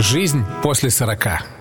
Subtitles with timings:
[0.00, 1.53] Жизнь после 40.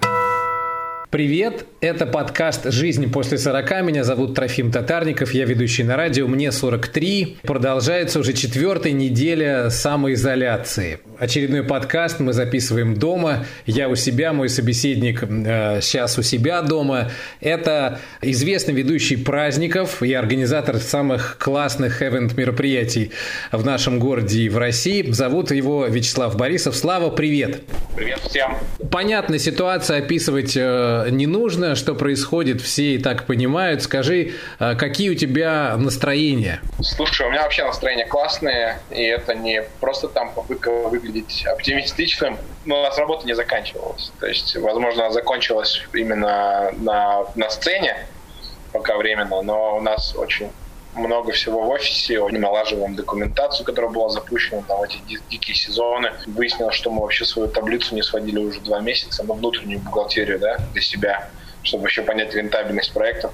[1.14, 3.84] Привет, это подкаст «Жизнь после 40».
[3.84, 7.38] Меня зовут Трофим Татарников, я ведущий на радио, мне 43.
[7.44, 11.02] Продолжается уже четвертая неделя самоизоляции.
[11.20, 13.46] Очередной подкаст мы записываем дома.
[13.68, 17.12] Я у себя, мой собеседник э, сейчас у себя дома.
[17.42, 23.12] Это известный ведущий праздников и организатор самых классных эвент мероприятий
[23.52, 25.06] в нашем городе и в России.
[25.12, 26.76] Зовут его Вячеслав Борисов.
[26.76, 27.62] Слава, привет!
[27.96, 28.58] Привет всем!
[28.90, 33.82] Понятная ситуация, описывать э, не нужно, что происходит, все и так понимают.
[33.82, 36.62] Скажи, а, какие у тебя настроения?
[36.82, 42.80] Слушай, у меня вообще настроение классное, и это не просто там попытка выглядеть оптимистичным, но
[42.80, 44.12] у нас работа не заканчивалась.
[44.20, 47.98] То есть, возможно, закончилась именно на, на сцене,
[48.72, 50.50] пока временно, но у нас очень
[50.96, 56.12] много всего в офисе, налаживаем документацию, которая была запущена там, эти дикие сезоны.
[56.28, 60.58] Выяснилось, что мы вообще свою таблицу не сводили уже два месяца, но внутреннюю бухгалтерию да,
[60.74, 61.30] для себя,
[61.64, 63.32] чтобы вообще понять рентабельность проектов.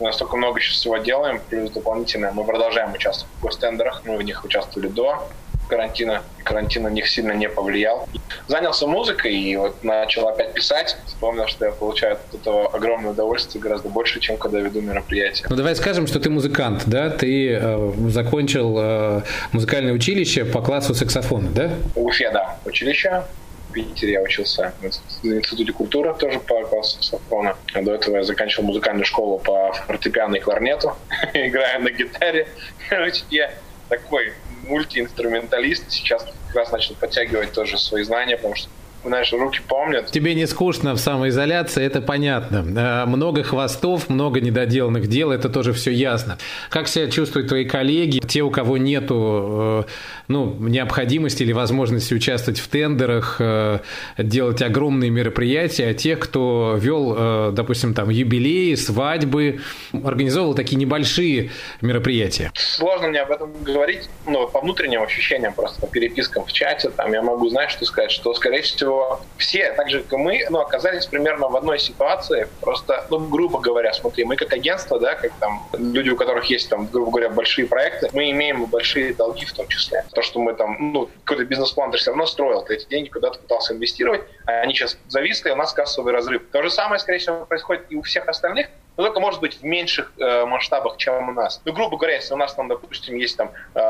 [0.00, 4.22] Мы настолько много сейчас всего делаем, плюс дополнительно мы продолжаем участвовать в гостендерах, мы в
[4.22, 5.28] них участвовали до
[5.68, 6.22] карантина.
[6.44, 8.08] Карантин на них сильно не повлиял.
[8.48, 10.96] Занялся музыкой и вот начал опять писать.
[11.06, 15.46] Вспомнил, что я получаю от этого огромное удовольствие гораздо больше, чем когда веду мероприятия.
[15.48, 17.10] Ну давай скажем, что ты музыкант, да?
[17.10, 21.70] Ты э, закончил э, музыкальное училище по классу саксофона, да?
[21.94, 23.22] В Уфе, да, училище.
[23.70, 24.74] В Питере я учился
[25.22, 27.56] в Институте культуры тоже по классу саксофона.
[27.72, 30.94] А до этого я заканчивал музыкальную школу по фортепиано и кларнету,
[31.32, 32.48] играю на гитаре.
[32.90, 33.54] Короче, я
[33.88, 38.70] такой мультиинструменталист, сейчас как раз начал подтягивать тоже свои знания, потому что
[39.04, 40.10] знаешь, руки помнят.
[40.10, 42.64] Тебе не скучно в самоизоляции, это понятно.
[43.04, 46.38] Э, много хвостов, много недоделанных дел, это тоже все ясно.
[46.70, 49.90] Как себя чувствуют твои коллеги, те, у кого нету э,
[50.28, 53.80] ну, необходимости или возможности участвовать в тендерах, э,
[54.18, 59.60] делать огромные мероприятия, а тех, кто вел, допустим, там юбилеи, свадьбы,
[59.92, 62.50] организовывал такие небольшие мероприятия?
[62.54, 67.12] Сложно мне об этом говорить, но по внутренним ощущениям, просто по перепискам в чате, там
[67.12, 70.46] я могу, знаешь, что сказать, что, скорее всего, что все, так же как и мы,
[70.50, 72.48] ну, оказались примерно в одной ситуации.
[72.60, 76.68] Просто, ну, грубо говоря, смотри, мы как агентство, да, как там люди, у которых есть
[76.68, 80.04] там, грубо говоря, большие проекты, мы имеем большие долги в том числе.
[80.12, 83.38] То, что мы там, ну, какой-то бизнес-план ты все равно строил, ты эти деньги куда-то
[83.38, 86.42] пытался инвестировать, а они сейчас зависли, у нас кассовый разрыв.
[86.52, 89.62] То же самое, скорее всего, происходит и у всех остальных, но только, может быть, в
[89.64, 91.62] меньших э, масштабах, чем у нас.
[91.64, 93.80] Ну, грубо говоря, если у нас там, допустим, есть там э,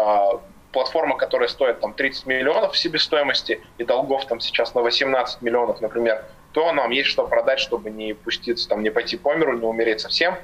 [0.72, 5.81] платформа, которая стоит там 30 миллионов в себестоимости и долгов там сейчас на 18 миллионов,
[5.81, 9.65] например, то нам есть что продать, чтобы не пуститься, там, не пойти по миру, не
[9.65, 10.37] умереть совсем.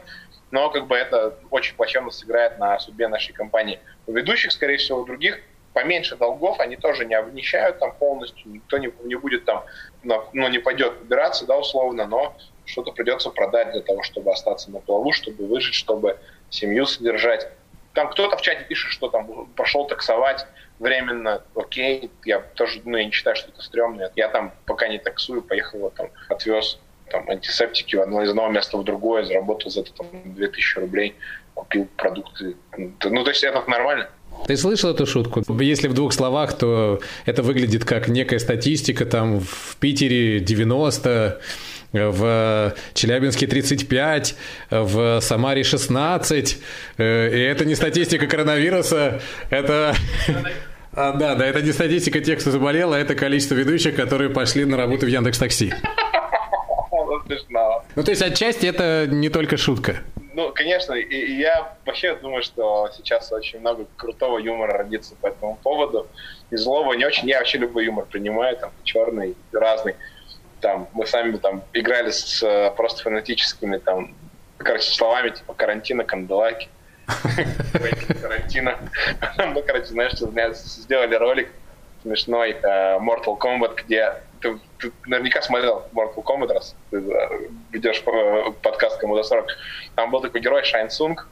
[0.50, 3.80] Но как бы это очень плачевно сыграет на судьбе нашей компании.
[4.06, 5.40] У ведущих, скорее всего, у других
[5.74, 9.64] поменьше долгов, они тоже не обнищают там полностью, никто не, не будет там,
[10.02, 12.34] ну, не пойдет убираться, да, условно, но
[12.64, 16.18] что-то придется продать для того, чтобы остаться на плаву, чтобы выжить, чтобы
[16.50, 17.48] семью содержать.
[17.98, 20.46] Там кто-то в чате пишет, что там пошел таксовать
[20.78, 24.12] временно, окей, я тоже, ну, я не считаю, что это стрёмно.
[24.14, 26.78] Я там пока не таксую, поехал, там, отвез
[27.10, 31.16] там, антисептики в одно из одного места в другое, заработал за это там 2000 рублей,
[31.54, 32.54] купил продукты.
[32.76, 34.08] Ну, то есть это нормально.
[34.46, 35.42] Ты слышал эту шутку?
[35.60, 41.40] Если в двух словах, то это выглядит как некая статистика, там в Питере 90,
[41.92, 44.34] в Челябинске 35,
[44.70, 46.58] в Самаре 16.
[46.98, 49.94] Э, и это не статистика коронавируса, это...
[50.94, 54.64] А, да, да, это не статистика тех, кто заболел, а это количество ведущих, которые пошли
[54.64, 55.72] на работу в Яндекс Такси.
[57.94, 59.98] Ну, то есть, отчасти это не только шутка.
[60.34, 65.56] Ну, конечно, и я вообще думаю, что сейчас очень много крутого юмора родится по этому
[65.62, 66.08] поводу.
[66.50, 67.28] И злого не очень.
[67.28, 69.94] Я вообще любой юмор принимаю, там, черный, разный
[70.60, 74.14] там мы сами там играли с э, просто фанатическими там,
[74.58, 76.68] короче, словами типа карантина, канделаки.
[78.20, 78.78] Карантина.
[79.54, 81.48] Мы, короче, знаешь, сделали ролик
[82.02, 88.02] смешной э, Mortal Kombat, где ты, ты наверняка смотрел Mortal Kombat, раз ты э, ведешь
[88.62, 89.46] подкаст кому до 40.
[89.94, 91.28] Там был такой герой Шайн Сунг,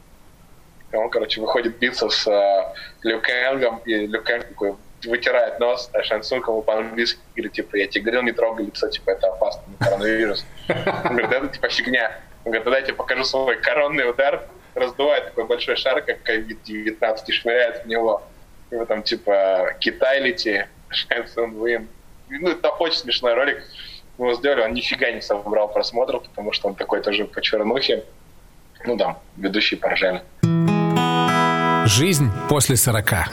[0.93, 4.76] он, короче, выходит биться с э, Лю Кэнгом, и Лю Кэнг такой
[5.06, 9.11] вытирает нос, а Шансун кому по-английски говорит, типа, я тебе говорил, не трогай лицо, типа,
[9.11, 10.44] это опасно, коронавирус.
[10.69, 12.19] Он говорит, это типа фигня.
[12.44, 17.17] Он говорит, тогда я тебе покажу свой коронный удар, раздувает такой большой шар, как COVID-19,
[17.26, 18.23] и швыряет в него.
[18.70, 21.88] И там, типа, Китай лети, Шансун Вин.
[22.29, 23.62] Ну, это очень смешной ролик.
[24.19, 28.05] Мы его сделали, он нифига не собрал просмотров, потому что он такой тоже по чернухе.
[28.85, 30.23] Ну да, ведущие поржали.
[31.87, 33.29] Жизнь после сорока.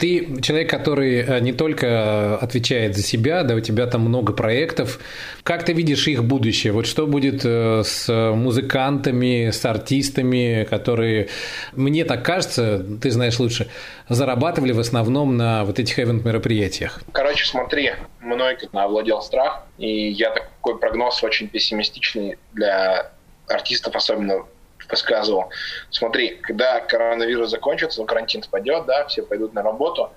[0.00, 4.98] Ты человек, который э, не только отвечает за себя, да, у тебя там много проектов.
[5.42, 6.72] Как ты видишь их будущее?
[6.72, 11.28] Вот что будет э, с музыкантами, с артистами, которые,
[11.72, 13.68] мне так кажется, ты знаешь лучше,
[14.08, 17.02] зарабатывали в основном на вот этих event-мероприятиях?
[17.12, 23.12] Короче, смотри, мной овладел страх, и я такой прогноз очень пессимистичный для
[23.48, 24.46] артистов, особенно
[24.90, 25.50] рассказывал.
[25.90, 30.10] Смотри, когда коронавирус закончится, ну, карантин спадет, да, все пойдут на работу,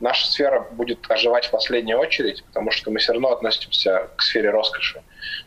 [0.00, 4.50] наша сфера будет оживать в последнюю очередь, потому что мы все равно относимся к сфере
[4.50, 4.94] роскоши.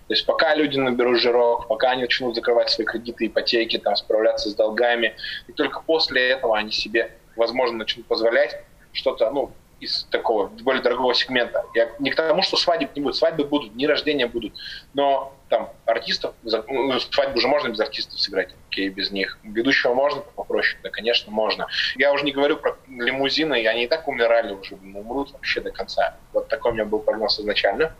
[0.07, 4.49] То есть пока люди наберут жирок, пока они начнут закрывать свои кредиты, ипотеки, там, справляться
[4.49, 5.15] с долгами,
[5.47, 8.57] и только после этого они себе, возможно, начнут позволять
[8.93, 11.63] что-то, ну, из такого более дорогого сегмента.
[11.73, 13.15] Я не к тому, что свадеб не будет.
[13.15, 14.53] Свадьбы будут, дни рождения будут.
[14.93, 19.37] Но там артистов, ну, свадьбу уже можно без артистов сыграть, окей, без них.
[19.43, 21.67] Ведущего можно попроще, да, конечно, можно.
[21.95, 26.17] Я уже не говорю про лимузины, они и так умирали уже, умрут вообще до конца.
[26.33, 27.95] Вот такой у меня был прогноз изначально.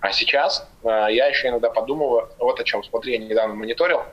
[0.00, 4.04] А сейчас э, я еще иногда подумываю, вот о чем, смотри, я недавно мониторил,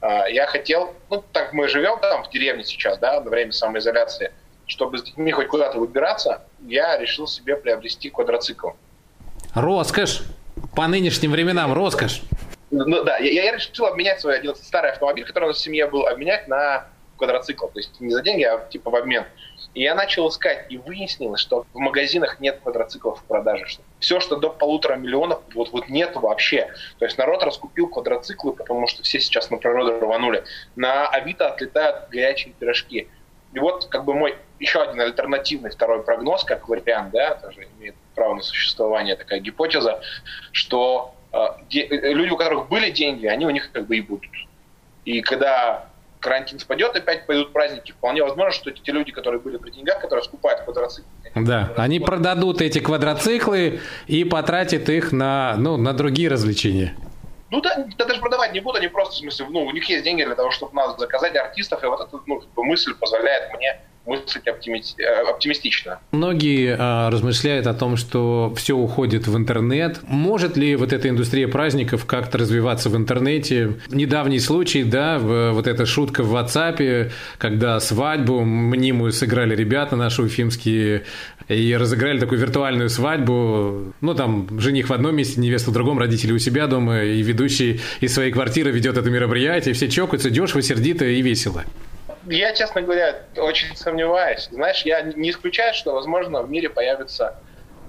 [0.00, 4.32] э, я хотел, ну, так мы живем там в деревне сейчас, да, на время самоизоляции,
[4.66, 8.70] чтобы с детьми хоть куда-то выбираться, я решил себе приобрести квадроцикл.
[9.54, 10.22] Роскошь!
[10.74, 12.22] По нынешним временам роскошь.
[12.70, 15.86] Ну да, я, я решил обменять свой один старый автомобиль, который у нас в семье
[15.88, 16.86] был, обменять на
[17.16, 17.66] квадроцикл.
[17.66, 19.24] То есть не за деньги, а типа в обмен.
[19.74, 23.66] И я начал искать, и выяснилось, что в магазинах нет квадроциклов в продаже.
[23.66, 26.72] Что все, что до полутора миллионов, вот, вот нет вообще.
[26.98, 30.44] То есть народ раскупил квадроциклы, потому что все сейчас на природу рванули.
[30.74, 33.08] На Авито отлетают горячие пирожки.
[33.52, 37.94] И вот как бы мой еще один альтернативный второй прогноз, как вариант, да, тоже имеет
[38.14, 40.00] право на существование такая гипотеза,
[40.52, 41.38] что э,
[41.68, 44.30] де, э, люди, у которых были деньги, они у них как бы и будут.
[45.04, 47.92] И когда карантин спадет, опять пойдут праздники.
[47.92, 51.10] Вполне возможно, что эти люди, которые были при деньгах, которые скупают квадроциклы.
[51.34, 56.94] Да, они продадут эти квадроциклы и потратят их на, ну, на другие развлечения.
[57.50, 60.04] Ну да, да, даже продавать не будут, они просто, в смысле, ну, у них есть
[60.04, 64.46] деньги для того, чтобы нас заказать артистов, и вот эта ну, мысль позволяет мне мыслить
[64.46, 66.00] оптимисти- э, оптимистично.
[66.10, 70.00] Многие а, размышляют о том, что все уходит в интернет.
[70.02, 73.74] Может ли вот эта индустрия праздников как-то развиваться в интернете?
[73.88, 81.04] Недавний случай, да, вот эта шутка в WhatsApp, когда свадьбу мнимую сыграли ребята наши уфимские
[81.48, 83.92] и разыграли такую виртуальную свадьбу.
[84.00, 87.80] Ну, там, жених в одном месте, невеста в другом, родители у себя дома, и ведущий
[88.00, 91.64] из своей квартиры ведет это мероприятие, все чокаются дешево, сердито и весело
[92.26, 94.48] я, честно говоря, очень сомневаюсь.
[94.50, 97.36] Знаешь, я не исключаю, что, возможно, в мире появится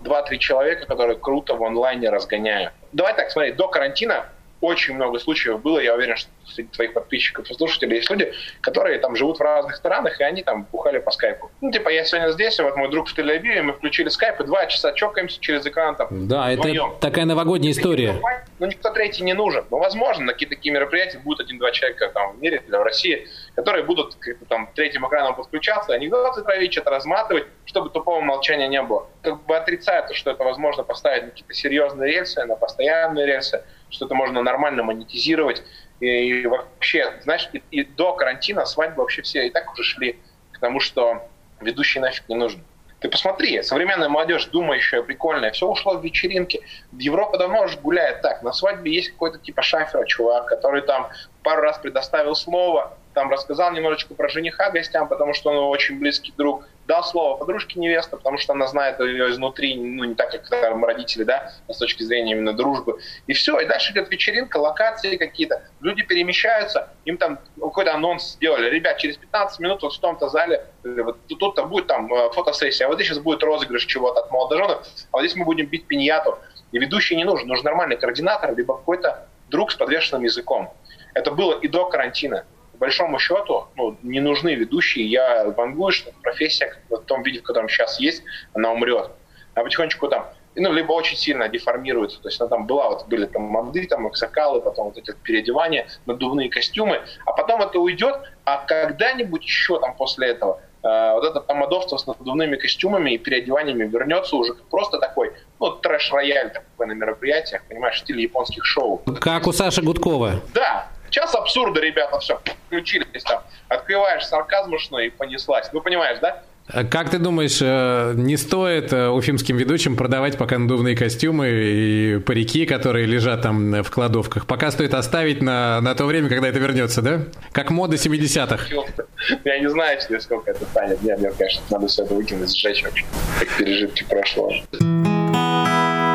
[0.04, 2.74] 2-3 человека, которые круто в онлайне разгоняют.
[2.92, 4.26] Давай так, смотри, до карантина
[4.62, 8.32] очень много случаев было, я уверен, что среди твоих подписчиков и слушателей есть люди,
[8.62, 11.52] которые там живут в разных странах, и они там бухали по скайпу.
[11.62, 14.68] Ну, типа, я сегодня здесь, вот мой друг в Тель-Авиве, мы включили скайп, и два
[14.68, 16.28] часа чокаемся через экран там.
[16.28, 16.92] Да, вдвоем.
[16.92, 18.22] это такая новогодняя история.
[18.60, 19.66] Ну, никто третий не нужен.
[19.72, 23.28] Но, возможно, на какие-то такие мероприятия будут один-два человека там в мире, или в России,
[23.56, 24.16] которые будут
[24.48, 29.08] там третьим экраном подключаться, анекдоты травить, что-то разматывать, чтобы тупого молчания не было.
[29.24, 33.64] Как бы отрицаю то, что это возможно поставить на какие-то серьезные рельсы, на постоянные рельсы,
[33.92, 35.64] что это можно нормально монетизировать.
[36.00, 40.20] И, вообще, знаешь, и, и до карантина свадьбы вообще все и так уже шли
[40.52, 41.28] к тому, что
[41.60, 42.64] ведущий нафиг не нужен.
[43.02, 46.62] Ты посмотри, современная молодежь, думающая, прикольная, все ушло в вечеринки.
[46.92, 48.44] Европа давно уже гуляет так.
[48.44, 51.10] На свадьбе есть какой-то типа шафера чувак, который там
[51.42, 56.32] пару раз предоставил слово, там рассказал немножечко про жениха гостям, потому что он очень близкий
[56.38, 60.50] друг, дал слово подружке невесты, потому что она знает ее изнутри, ну, не так, как
[60.50, 63.00] там, родители, да, с точки зрения именно дружбы.
[63.28, 68.70] И все, и дальше идет вечеринка, локации какие-то, люди перемещаются, им там какой-то анонс сделали,
[68.70, 72.86] ребят, через 15 минут вот в том-то зале, э, вот тут-то будет там э, фотосессия,
[72.86, 75.88] а вот здесь сейчас будет розыгрыш чего-то от молодоженов, а вот здесь мы будем бить
[75.88, 76.40] пиньяту.
[76.72, 80.74] И ведущий не нужен, нужен нормальный координатор, либо какой-то друг с подвешенным языком.
[81.14, 82.46] Это было и до карантина
[82.82, 85.06] большому счету ну, не нужны ведущие.
[85.06, 88.24] Я вангую, что профессия в том виде, в котором сейчас есть,
[88.54, 89.12] она умрет.
[89.54, 92.22] А потихонечку там ну, либо очень сильно деформируется.
[92.22, 95.88] То есть она там была, вот были там моды, там аксакалы, потом вот эти переодевания,
[96.06, 101.40] надувные костюмы, а потом это уйдет, а когда-нибудь еще там после этого э, вот это
[101.40, 107.64] тамадовство с надувными костюмами и переодеваниями вернется уже просто такой, ну, трэш-рояль такой на мероприятиях,
[107.70, 108.98] понимаешь, в стиле японских шоу.
[109.22, 110.42] Как у Саши Гудкова.
[110.54, 113.44] Да, Час абсурда, ребята, все, включились там.
[113.68, 115.70] Открываешь сарказмошно и понеслась.
[115.74, 116.42] Ну, понимаешь, да?
[116.68, 122.20] А как ты думаешь, э, не стоит э, уфимским ведущим продавать пока надувные костюмы и
[122.20, 124.48] парики, которые лежат там в кладовках?
[124.48, 127.24] Пока стоит оставить на, на то время, когда это вернется, да?
[127.52, 128.68] Как мода 70-х.
[129.44, 131.02] Я не знаю, через сколько это станет.
[131.02, 133.04] Нет, мне, конечно, надо все это выкинуть, сжечь вообще,
[133.38, 134.54] как пережитки прошлого.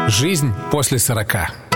[0.09, 1.76] Жизнь после 40.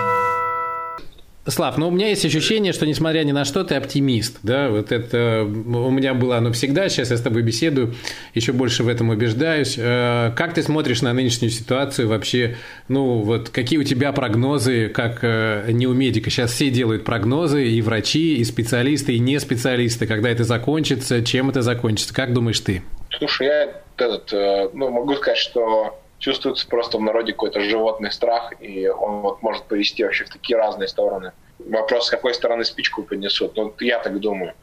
[1.47, 4.92] Слав, ну у меня есть ощущение, что несмотря ни на что, ты оптимист, да, вот
[4.92, 7.94] это у меня было оно всегда, сейчас я с тобой беседую,
[8.35, 9.76] еще больше в этом убеждаюсь.
[9.78, 12.56] Э, как ты смотришь на нынешнюю ситуацию вообще,
[12.88, 17.66] ну вот какие у тебя прогнозы, как э, не у медика, сейчас все делают прогнозы,
[17.66, 22.61] и врачи, и специалисты, и не специалисты, когда это закончится, чем это закончится, как думаешь
[22.61, 22.82] ты?
[23.16, 28.52] Слушай, я этот, э, ну, могу сказать, что чувствуется просто в народе какой-то животный страх,
[28.60, 31.32] и он вот может повести вообще в такие разные стороны.
[31.58, 33.56] Вопрос, с какой стороны спичку поднесут.
[33.56, 34.54] Ну, я так думаю.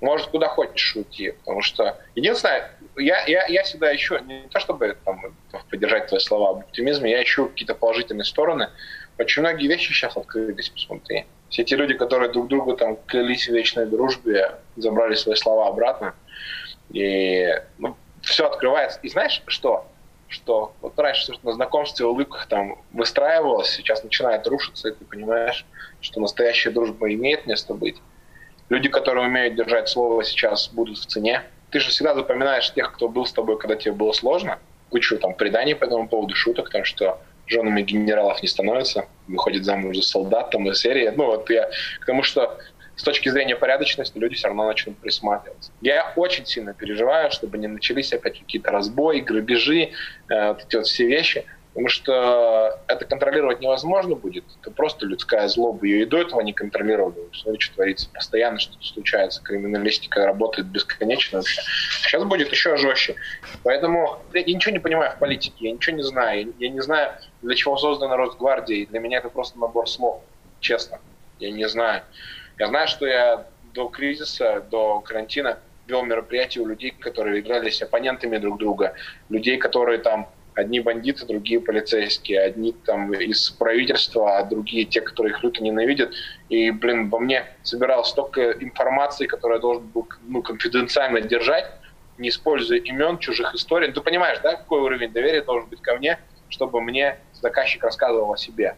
[0.00, 1.30] Может, куда хочешь уйти.
[1.30, 5.20] Потому что, единственное, я, я, я всегда ищу, не то чтобы там,
[5.70, 8.68] поддержать твои слова об оптимизме, я ищу какие-то положительные стороны.
[9.18, 11.26] Очень многие вещи сейчас открылись, посмотри.
[11.48, 16.14] Все те люди, которые друг другу там клялись в вечной дружбе, забрали свои слова обратно.
[16.90, 17.46] И
[17.78, 18.98] ну, все открывается.
[19.02, 19.86] И знаешь что?
[20.34, 25.64] Что вот раньше на знакомстве, улыбках там выстраивалось, сейчас начинает рушиться, и ты понимаешь,
[26.00, 27.96] что настоящая дружба имеет место быть.
[28.68, 31.42] Люди, которые умеют держать слово, сейчас будут в цене.
[31.70, 34.58] Ты же всегда запоминаешь тех, кто был с тобой, когда тебе было сложно.
[34.90, 39.96] Кучу там преданий по этому поводу, шуток, там, что женами генералов не становятся, выходит замуж
[39.96, 41.12] за солдат, там, из серии.
[41.14, 42.58] Ну, вот я к тому, что
[42.96, 45.72] с точки зрения порядочности люди все равно начнут присматриваться.
[45.80, 49.90] Я очень сильно переживаю, чтобы не начались опять какие-то разбои, грабежи,
[50.28, 54.44] э, вот эти вот все вещи, потому что это контролировать невозможно будет.
[54.60, 55.84] Это просто людская злоба.
[55.84, 57.16] Ее и до этого не контролировали.
[57.32, 58.08] Смотри, что творится.
[58.14, 59.42] Постоянно что-то случается.
[59.42, 61.42] Криминалистика работает бесконечно.
[61.42, 63.16] Сейчас будет еще жестче.
[63.64, 65.56] Поэтому я ничего не понимаю в политике.
[65.58, 66.54] Я ничего не знаю.
[66.60, 68.86] Я не знаю, для чего создана Росгвардия.
[68.86, 70.22] Для меня это просто набор слов.
[70.60, 71.00] Честно.
[71.40, 72.02] Я не знаю.
[72.58, 78.38] Я знаю, что я до кризиса, до карантина вел мероприятия у людей, которые игрались оппонентами
[78.38, 78.94] друг друга,
[79.28, 85.32] людей, которые там одни бандиты, другие полицейские, одни там из правительства, а другие те, которые
[85.32, 86.12] их люто ненавидят.
[86.48, 91.66] И, блин, во мне собиралось столько информации, которую я должен был ну, конфиденциально держать,
[92.18, 93.90] не используя имен чужих историй.
[93.92, 98.36] Ты понимаешь, да, какой уровень доверия должен быть ко мне, чтобы мне заказчик рассказывал о
[98.36, 98.76] себе.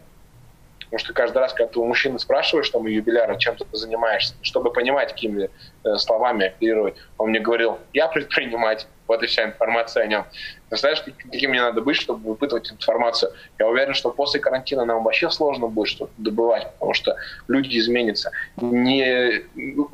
[0.89, 4.33] Потому что каждый раз, когда ты у мужчины спрашиваешь, там, у юбиляра, чем ты занимаешься,
[4.41, 5.49] чтобы понимать, какими
[5.83, 10.25] э, словами оперировать, он мне говорил, я предприниматель, вот и вся информация о нем.
[10.69, 13.31] Представляешь, каким мне надо быть, чтобы выпытывать информацию?
[13.59, 17.15] Я уверен, что после карантина нам вообще сложно будет что-то добывать, потому что
[17.47, 18.31] люди изменятся.
[18.57, 19.43] Не...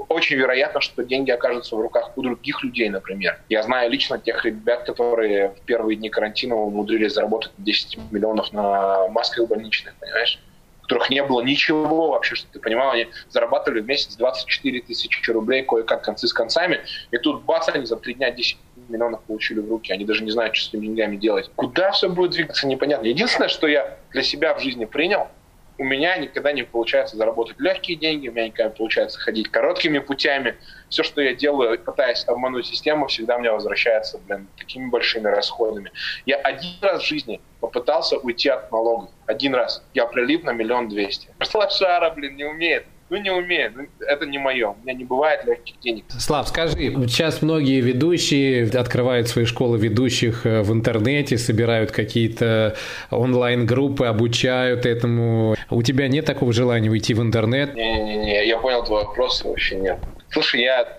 [0.10, 3.40] Очень вероятно, что деньги окажутся в руках у других людей, например.
[3.50, 9.08] Я знаю лично тех ребят, которые в первые дни карантина умудрились заработать 10 миллионов на
[9.10, 10.40] масках больничных, понимаешь?
[10.84, 15.64] Которых не было ничего вообще, что ты понимал, они зарабатывали в месяц 24 тысячи рублей
[15.64, 18.58] кое-как концы с концами, и тут бац, они за три дня 10
[18.90, 21.50] миллионов получили в руки, они даже не знают, что с этими деньгами делать.
[21.56, 23.08] Куда все будет двигаться, непонятно.
[23.08, 25.28] Единственное, что я для себя в жизни принял–
[25.78, 30.00] у меня никогда не получается заработать легкие деньги, у меня никогда не получается ходить короткими
[30.00, 30.56] путями.
[30.90, 35.92] Все, что я делаю, пытаясь обмануть систему, всегда мне возвращается, блин, такими большими расходами.
[36.26, 39.10] Я один раз в жизни попытался уйти от налогов.
[39.26, 39.84] Один раз.
[39.94, 41.30] Я прилип на миллион двести.
[41.54, 42.86] Лошара, блин, не умеет.
[43.14, 44.70] Ну, не умею, ну, это не мое.
[44.70, 46.06] У меня не бывает легких денег.
[46.18, 52.76] Слав, скажи, сейчас многие ведущие открывают свои школы ведущих э, в интернете, собирают какие-то
[53.12, 55.56] онлайн-группы, обучают этому.
[55.70, 57.76] У тебя нет такого желания уйти в интернет?
[57.76, 60.00] Не-не-не, я понял твой вопрос, вообще нет.
[60.32, 60.98] Слушай, я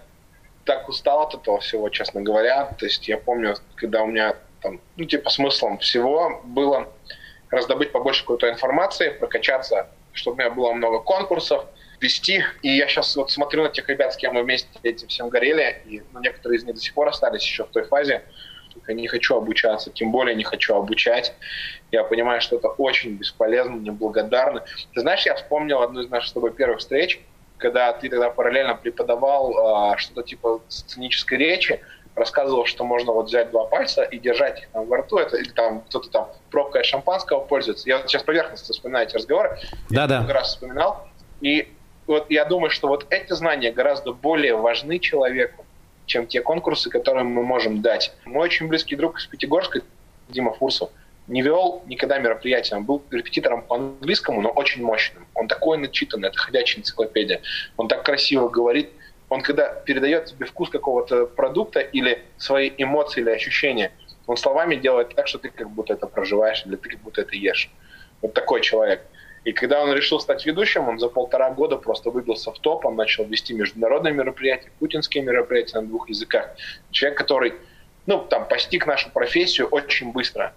[0.63, 2.67] так устал от этого всего, честно говоря.
[2.79, 6.87] То есть я помню, когда у меня там, ну, типа, смыслом всего было
[7.51, 11.67] раздобыть побольше какой-то информации, прокачаться, чтобы у меня было много конкурсов,
[12.01, 12.45] вести.
[12.63, 15.83] И я сейчас вот смотрю на тех ребят, с кем мы вместе этим всем горели,
[15.87, 18.23] и ну, некоторые из них до сих пор остались еще в той фазе.
[18.87, 21.33] Я не хочу обучаться, тем более не хочу обучать.
[21.91, 24.65] Я понимаю, что это очень бесполезно, неблагодарно.
[24.93, 27.21] Ты знаешь, я вспомнил одну из наших с тобой первых встреч,
[27.57, 31.81] когда ты тогда параллельно преподавал э, что-то типа сценической речи,
[32.15, 35.49] рассказывал, что можно вот взять два пальца и держать их там во рту, это, или
[35.49, 37.89] там кто-то там пробкой шампанского пользуется.
[37.89, 39.59] Я вот сейчас поверхностно вспоминаю эти разговоры.
[39.91, 40.25] Да, да.
[40.27, 41.09] Я раз вспоминал.
[41.41, 41.73] И
[42.07, 45.65] вот я думаю, что вот эти знания гораздо более важны человеку,
[46.07, 48.15] чем те конкурсы, которые мы можем дать.
[48.25, 49.81] Мой очень близкий друг из Пятигорска,
[50.29, 50.91] Дима Фурсов,
[51.27, 52.77] не вел никогда мероприятия.
[52.77, 55.27] Он был репетитором по английскому, но очень мощным.
[55.35, 57.41] Он такой начитанный, это ходячая энциклопедия.
[57.77, 58.91] Он так красиво говорит.
[59.31, 63.91] Он когда передает тебе вкус какого-то продукта или свои эмоции или ощущения,
[64.27, 67.35] он словами делает так, что ты как будто это проживаешь, или ты как будто это
[67.35, 67.71] ешь.
[68.21, 69.03] Вот такой человек.
[69.45, 72.97] И когда он решил стать ведущим, он за полтора года просто выбился в топ, он
[72.97, 76.51] начал вести международные мероприятия, путинские мероприятия на двух языках.
[76.91, 77.55] Человек, который
[78.07, 80.55] ну, там, постиг нашу профессию очень быстро.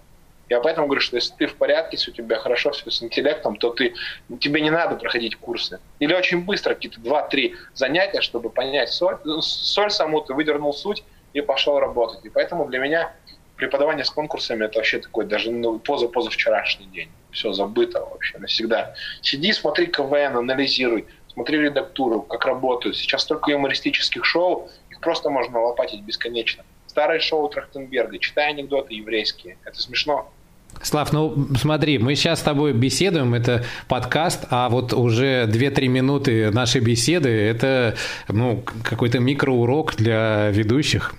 [0.49, 3.57] Я поэтому говорю, что если ты в порядке, если у тебя хорошо все с интеллектом,
[3.57, 3.93] то ты,
[4.39, 5.81] тебе не надо проходить курсы.
[5.99, 11.03] Или очень быстро, какие-то 2-3 занятия, чтобы понять соль, соль саму, ты выдернул суть
[11.33, 12.23] и пошел работать.
[12.23, 13.13] И поэтому для меня
[13.57, 17.09] преподавание с конкурсами это вообще такой даже ну, поза позавчерашний день.
[17.31, 18.95] Все забыто вообще навсегда.
[19.21, 22.95] Сиди, смотри КВН, анализируй, смотри редактуру, как работают.
[22.95, 26.63] Сейчас столько юмористических шоу, их просто можно лопатить бесконечно.
[26.87, 29.57] Старое шоу Трахтенберга, читай анекдоты еврейские.
[29.65, 30.31] Это смешно.
[30.81, 36.51] Слав, ну смотри, мы сейчас с тобой беседуем, это подкаст, а вот уже 2-3 минуты
[36.51, 37.95] нашей беседы– это
[38.27, 41.15] ну, какой-то микроурок для ведущих.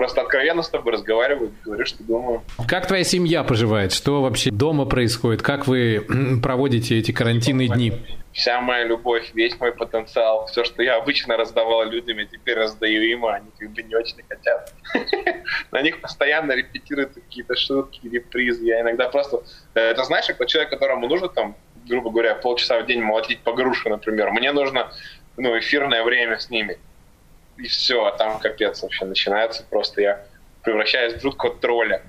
[0.00, 2.42] Просто откровенно с тобой разговариваю, говорю, что думаю.
[2.66, 3.92] Как твоя семья поживает?
[3.92, 5.42] Что вообще дома происходит?
[5.42, 6.06] Как вы
[6.42, 7.92] проводите эти карантинные дни?
[8.32, 13.02] Вся моя любовь, весь мой потенциал, все, что я обычно раздавал людям, я теперь раздаю
[13.02, 14.72] им, а они как бы не очень хотят.
[15.70, 18.64] На них постоянно репетируют какие-то шутки, репризы.
[18.64, 19.42] Я иногда просто...
[19.74, 23.52] Э, это знаешь, как человек, которому нужно там, грубо говоря, полчаса в день молотить по
[23.52, 24.30] грушу, например.
[24.30, 24.90] Мне нужно
[25.36, 26.78] ну, эфирное время с ними
[27.62, 29.64] и все, а там капец вообще начинается.
[29.68, 30.24] Просто я
[30.62, 32.02] превращаюсь в жуткого тролля.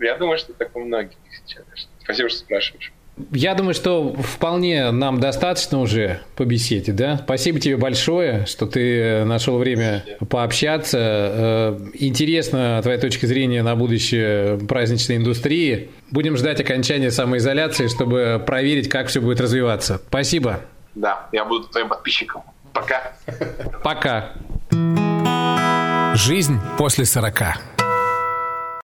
[0.00, 1.64] Я думаю, что так у многих сейчас.
[2.00, 2.92] Спасибо, что спрашиваешь.
[3.30, 7.18] Я думаю, что вполне нам достаточно уже по беседе, да?
[7.18, 10.98] Спасибо тебе большое, что ты нашел время пообщаться.
[11.00, 15.90] Э, интересно твоя точка зрения на будущее праздничной индустрии.
[16.10, 20.00] Будем ждать окончания самоизоляции, чтобы проверить, как все будет развиваться.
[20.08, 20.60] Спасибо.
[20.96, 22.42] Да, я буду твоим подписчиком.
[22.72, 23.12] Пока.
[23.84, 24.32] Пока.
[26.14, 27.56] Жизнь после сорока.